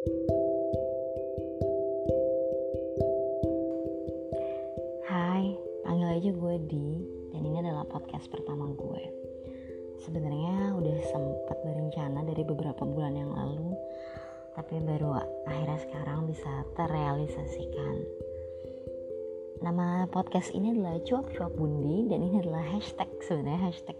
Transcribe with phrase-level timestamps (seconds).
[0.00, 0.08] Hai,
[5.84, 6.88] panggil aja gue Di
[7.28, 9.02] Dan ini adalah podcast pertama gue.
[10.00, 13.76] Sebenarnya udah sempet berencana dari beberapa bulan yang lalu
[14.56, 18.00] Tapi baru akhirnya sekarang bisa terrealisasikan
[19.60, 23.98] Nama podcast ini adalah cuap-cuap bundi Dan ini adalah hashtag sebenarnya hashtag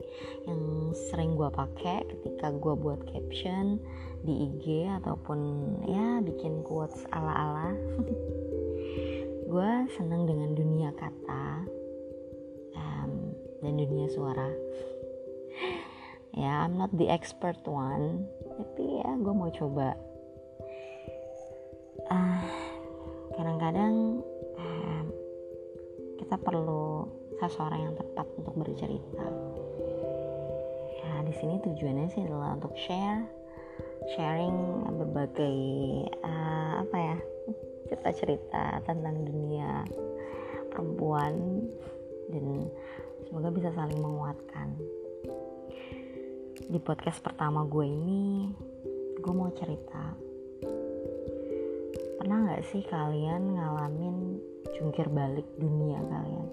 [0.49, 3.77] yang sering gue pakai ketika gue buat caption
[4.25, 5.39] di IG ataupun
[5.85, 7.77] ya bikin quotes ala-ala.
[9.53, 11.45] Gue senang dengan dunia kata
[12.77, 13.13] um,
[13.61, 14.49] dan dunia suara.
[16.37, 18.25] Ya I'm not the expert one
[18.57, 19.93] tapi ya gue mau coba.
[22.09, 22.45] Uh,
[23.37, 24.25] kadang-kadang
[26.21, 27.09] kita perlu
[27.41, 29.27] seseorang yang tepat untuk bercerita.
[31.01, 33.25] Ya di sini tujuannya sih adalah untuk share
[34.17, 35.57] sharing berbagai
[36.25, 37.17] uh, apa ya
[37.89, 39.85] cerita-cerita tentang dunia
[40.71, 41.67] perempuan
[42.31, 42.69] dan
[43.27, 44.77] semoga bisa saling menguatkan.
[46.71, 48.53] Di podcast pertama gue ini
[49.19, 50.15] gue mau cerita.
[52.21, 54.39] Pernah nggak sih kalian ngalamin
[54.77, 56.49] jungkir balik dunia kalian.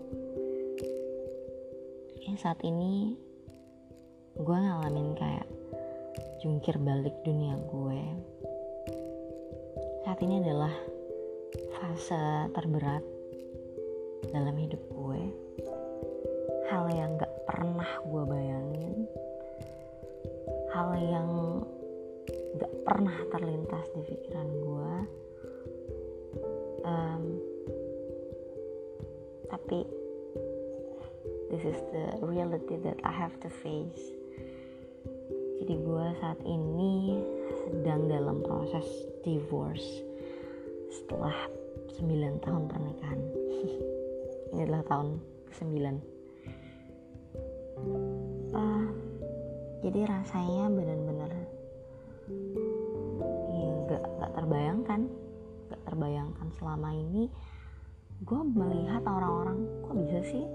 [2.24, 3.18] Ya saat ini
[4.38, 5.48] gue ngalamin kayak
[6.42, 8.02] jungkir balik dunia gue.
[10.06, 10.74] Saat ini adalah
[11.78, 13.04] fase terberat
[14.34, 15.22] dalam hidup gue.
[16.68, 18.94] Hal yang gak pernah gue bayangin.
[20.74, 21.30] Hal yang
[22.60, 24.96] gak pernah terlintas di pikiran gue
[26.88, 27.17] um,
[29.68, 29.84] tapi
[31.52, 34.00] this is the reality that I have to face.
[35.60, 37.20] Jadi gue saat ini
[37.68, 38.88] sedang dalam proses
[39.28, 39.84] divorce
[40.88, 41.36] setelah
[42.00, 43.20] 9 tahun pernikahan.
[44.56, 45.20] Ini adalah tahun
[45.52, 46.00] ke-9
[48.56, 48.88] uh,
[49.84, 51.32] jadi rasanya benar-benar
[53.52, 55.02] ya gak, gak terbayangkan
[55.68, 57.28] gak terbayangkan selama ini
[58.26, 60.46] gue melihat orang-orang kok bisa sih?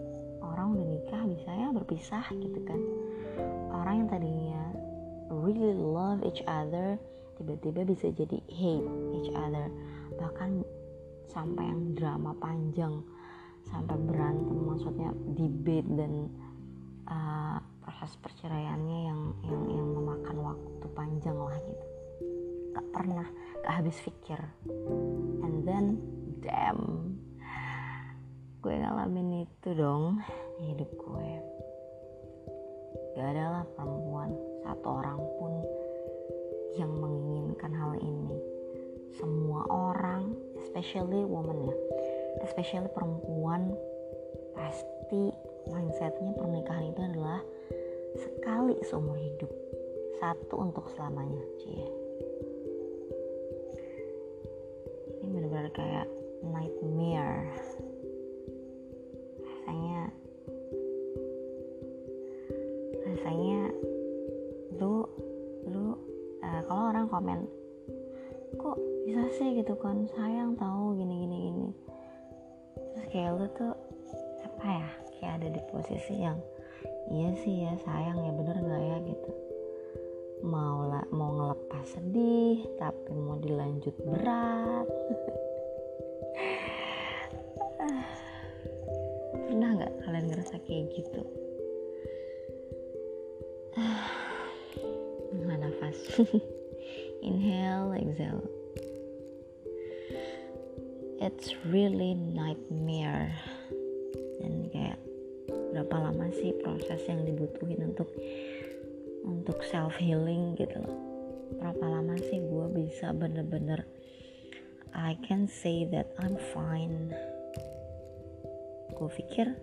[0.42, 2.80] Orang udah nikah bisa ya berpisah gitu kan?
[3.70, 4.62] Orang yang tadinya
[5.30, 6.98] really love each other
[7.38, 9.70] tiba-tiba bisa jadi hate each other.
[10.18, 10.66] Bahkan
[11.30, 13.00] sampai yang drama panjang
[13.62, 16.12] sampai berantem maksudnya debate dan
[17.06, 21.86] uh, proses perceraiannya yang yang yang memakan waktu panjang lah gitu.
[22.74, 23.26] Gak pernah
[23.62, 24.40] gak habis pikir.
[25.46, 26.02] And then
[26.42, 27.11] damn
[28.62, 30.22] gue ngalamin itu dong
[30.62, 31.30] hidup gue.
[33.18, 34.30] Gak ada lah perempuan
[34.62, 35.52] satu orang pun
[36.78, 38.38] yang menginginkan hal ini.
[39.18, 40.30] Semua orang
[40.62, 41.76] especially woman ya
[42.46, 43.74] especially perempuan
[44.54, 45.34] pasti
[45.66, 47.42] mindsetnya pernikahan itu adalah
[48.14, 49.50] sekali seumur hidup.
[50.22, 51.82] Satu untuk selamanya cie.
[55.18, 56.06] Ini benar-benar kayak
[56.46, 56.91] nightmare
[69.72, 71.72] gitu kan sayang tahu gini gini gini.
[72.76, 73.72] Terus kayak lu tuh
[74.44, 74.84] apa ya
[75.16, 76.36] kayak ada di posisi yang
[77.08, 79.32] iya sih ya sayang ya bener nggak ya gitu.
[80.44, 84.84] Mau lah mau ngelepas sedih tapi mau dilanjut berat.
[89.48, 91.24] Pernah nggak kalian ngerasa kayak gitu?
[95.48, 95.96] Nafas
[97.24, 98.61] inhale exhale
[101.32, 103.32] it's really nightmare.
[104.36, 105.00] Dan kayak
[105.72, 108.12] berapa lama sih proses yang dibutuhin untuk
[109.24, 110.76] untuk self healing gitu?
[110.76, 111.12] Loh
[111.58, 113.84] berapa lama sih gue bisa bener-bener
[114.92, 117.16] I can say that I'm fine.
[118.92, 119.56] Gue pikir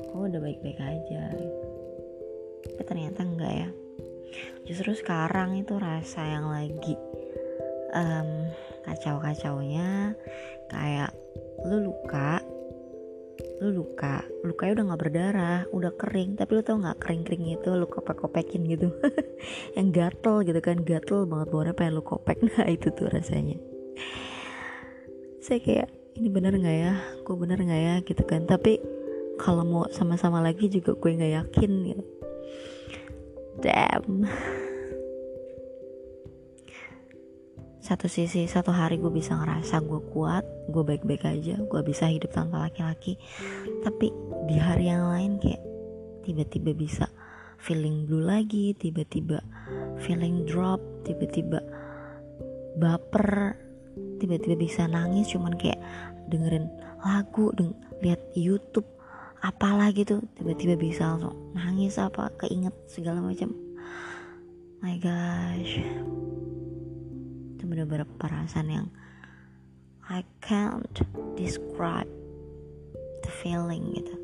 [0.00, 1.36] gue udah baik-baik aja.
[2.64, 3.68] Tapi ternyata enggak ya.
[4.64, 6.96] Justru sekarang itu rasa yang lagi
[7.94, 8.50] um,
[8.84, 10.12] kacau-kacaunya
[10.68, 11.14] kayak
[11.64, 12.42] lu luka
[13.62, 17.86] lu luka lukanya udah nggak berdarah udah kering tapi lu tau nggak kering-kering itu lu
[17.86, 18.90] kopek-kopekin gitu.
[19.78, 22.38] Yang gatel gitu kan gatel banget bawahnya pengen lu kopek.
[22.50, 23.58] Nah itu tuh rasanya.
[25.40, 25.88] Saya kayak
[26.18, 26.94] ini bener nggak ya?
[27.22, 27.94] Gue bener nggak ya?
[28.02, 28.44] Gitu kan.
[28.44, 28.82] Tapi
[29.38, 32.04] kalau mau sama-sama lagi juga gue nggak yakin gitu.
[33.62, 34.26] Damn
[37.84, 40.40] satu sisi satu hari gue bisa ngerasa gue kuat
[40.72, 43.20] gue baik-baik aja gue bisa hidup tanpa laki-laki.
[43.84, 44.08] Tapi
[44.48, 45.60] di hari yang lain kayak
[46.24, 47.12] tiba-tiba bisa
[47.60, 49.44] feeling blue lagi tiba-tiba
[50.00, 51.60] feeling drop tiba-tiba
[52.80, 53.52] baper
[54.16, 55.76] tiba-tiba bisa nangis cuman kayak
[56.32, 56.72] dengerin
[57.04, 58.88] lagu deng lihat YouTube
[59.44, 63.52] apalah gitu tiba-tiba bisa langsung nangis apa keinget segala macam.
[64.80, 65.84] My gosh
[67.74, 68.86] bener-bener perasaan yang
[70.06, 70.94] I can't
[71.34, 72.06] describe
[73.26, 74.14] the feeling gitu.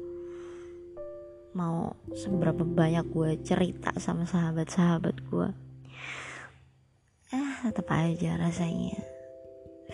[1.59, 5.49] Mau seberapa banyak gue cerita sama sahabat-sahabat gue
[7.35, 9.03] eh tetap aja rasanya.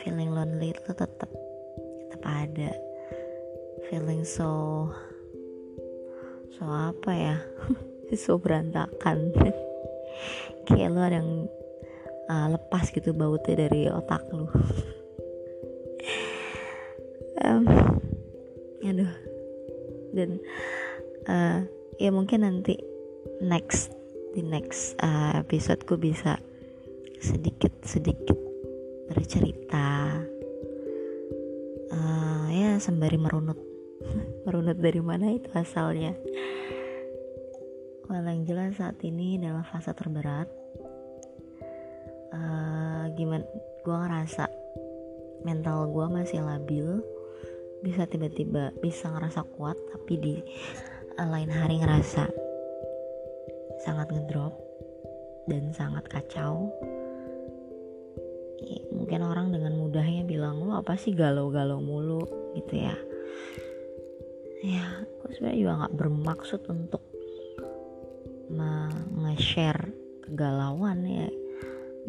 [0.05, 1.33] Feeling lonely itu tetap
[2.13, 2.77] tetap ada.
[3.89, 4.85] Feeling so
[6.53, 7.37] so apa ya?
[8.21, 9.33] So berantakan.
[10.69, 11.51] Kayak lu ada yang
[12.31, 14.47] uh, lepas gitu bautnya dari otak lu.
[17.43, 17.65] Um,
[18.83, 19.13] aduh.
[20.17, 20.41] Dan
[21.29, 21.61] uh,
[22.01, 22.81] ya mungkin nanti
[23.45, 23.93] next
[24.33, 26.41] di next uh, episode gue bisa
[27.21, 28.37] sedikit sedikit
[29.09, 30.21] bercerita.
[31.93, 33.59] Uh, ya sembari merunut.
[34.47, 36.15] Merunut dari mana itu asalnya?
[38.07, 40.47] Well yang jelas saat ini adalah fase terberat
[42.33, 43.45] uh, gimana
[43.83, 44.45] gue ngerasa
[45.47, 47.03] mental gue masih labil
[47.85, 50.35] bisa tiba-tiba bisa ngerasa kuat tapi di
[51.19, 52.27] uh, lain hari ngerasa
[53.85, 54.55] sangat ngedrop
[55.47, 56.75] dan sangat kacau.
[58.67, 62.27] Ya, mungkin orang dengan mudahnya bilang lu apa sih galau-galau mulu?
[62.59, 62.97] Gitu ya.
[64.67, 67.05] Ya aku sebenarnya juga nggak bermaksud untuk
[69.37, 69.93] nge-share
[70.25, 71.29] kegalauan ya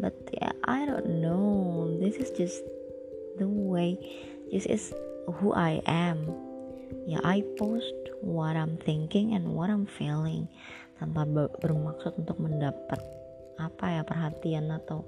[0.00, 1.94] but yeah I don't know.
[1.98, 2.62] This is just
[3.36, 3.98] the way
[4.50, 4.94] this is
[5.28, 6.30] who I am.
[7.04, 10.48] Ya I post what I'm thinking and what I'm feeling
[10.98, 11.28] tanpa
[11.62, 12.98] bermaksud untuk mendapat
[13.58, 15.04] apa ya perhatian atau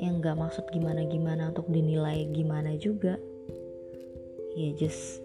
[0.00, 3.18] yang nggak maksud gimana gimana untuk dinilai gimana juga.
[4.54, 5.20] Ya just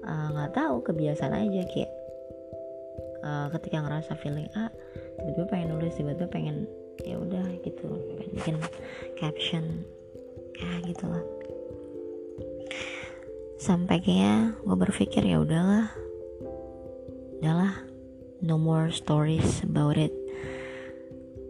[0.00, 1.92] Eh, nggak uh, tahu kebiasaan aja kayak
[3.20, 4.72] uh, ketika ngerasa feeling A
[5.20, 6.64] tiba-tiba pengen nulis tiba-tiba pengen
[7.04, 7.86] ya udah gitu
[8.34, 8.56] bikin
[9.16, 9.84] caption
[10.56, 11.22] ya gitulah.
[13.60, 15.92] Sampai kayaknya gue berpikir ya udahlah
[17.40, 17.72] udahlah
[18.40, 20.12] no more stories about it.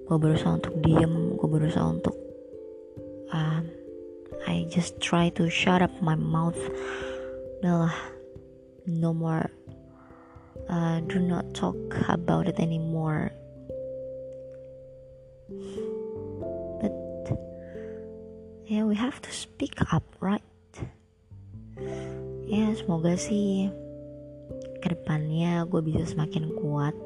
[0.07, 2.17] Gue berusaha untuk diem gue berusaha untuk
[3.31, 3.63] uh,
[4.47, 6.59] I just try to shut up my mouth.
[7.63, 7.95] Udahlah
[8.91, 9.51] no more
[10.71, 11.77] uh, do not talk
[12.09, 13.31] about it anymore
[16.81, 16.95] but
[18.67, 20.45] yeah we have to speak up right?
[22.51, 23.71] Ya yeah, semoga sih
[24.81, 26.97] ke depannya gue bisa semakin kuat.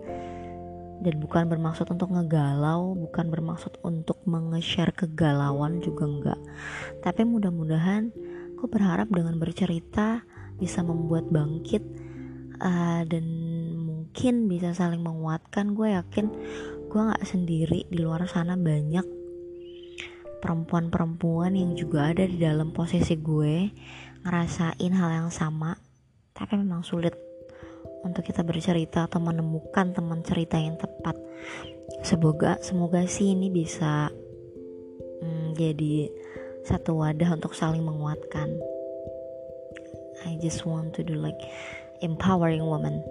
[1.04, 6.40] Dan bukan bermaksud untuk ngegalau bukan bermaksud untuk menge-share kegalauan juga enggak.
[7.04, 8.08] Tapi mudah-mudahan
[8.56, 10.24] gue berharap dengan bercerita
[10.56, 11.84] bisa membuat bangkit
[12.62, 13.26] uh, dan
[13.84, 15.76] mungkin bisa saling menguatkan.
[15.76, 16.30] Gue yakin
[16.94, 19.02] gue nggak sendiri di luar sana banyak
[20.38, 23.66] perempuan-perempuan yang juga ada di dalam posisi gue
[24.22, 25.74] ngerasain hal yang sama
[26.30, 27.18] tapi memang sulit
[28.06, 31.18] untuk kita bercerita atau menemukan teman cerita yang tepat.
[32.06, 34.14] Semoga semoga sih ini bisa
[35.18, 36.14] hmm, jadi
[36.62, 38.54] satu wadah untuk saling menguatkan.
[40.30, 41.42] I just want to do like
[42.06, 43.02] empowering woman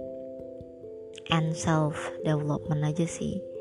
[1.35, 3.52] and self development aja sih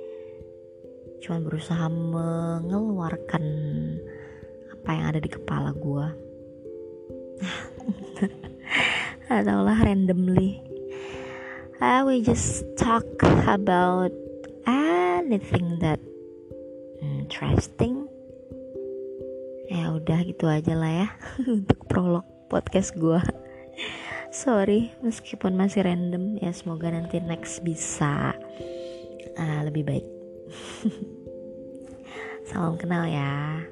[1.23, 3.45] cuman berusaha mengeluarkan
[4.75, 6.07] apa yang ada di kepala gue
[9.31, 10.59] atau lah randomly.
[11.83, 13.07] I will just talk
[13.47, 14.15] about
[14.67, 15.99] anything that
[17.03, 18.07] interesting.
[19.71, 21.09] Ya udah gitu aja lah ya
[21.63, 23.23] untuk prolog podcast gue
[24.33, 28.37] sorry meskipun masih random ya semoga nanti next bisa
[29.37, 30.22] uh, lebih baik
[32.49, 33.63] salam kenal ya.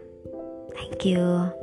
[0.75, 1.60] Thank you